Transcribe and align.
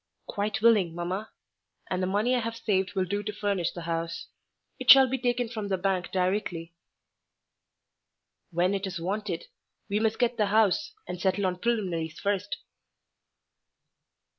"Quite 0.25 0.63
willing, 0.63 0.95
mamma; 0.95 1.29
and 1.87 2.01
the 2.01 2.07
money 2.07 2.33
I 2.33 2.39
have 2.39 2.55
saved 2.57 2.95
will 2.95 3.05
do 3.05 3.21
to 3.21 3.31
furnish 3.31 3.69
the 3.71 3.83
house. 3.83 4.29
It 4.79 4.89
shall 4.89 5.07
be 5.07 5.19
taken 5.19 5.47
from 5.47 5.67
the 5.67 5.77
bank 5.77 6.09
directly." 6.11 6.73
"When 8.49 8.73
it 8.73 8.87
is 8.87 8.99
wanted: 8.99 9.45
we 9.91 9.99
must 9.99 10.17
get 10.17 10.37
the 10.37 10.47
house, 10.47 10.95
and 11.07 11.21
settle 11.21 11.45
on 11.45 11.59
preliminaries 11.59 12.19
first." 12.19 12.57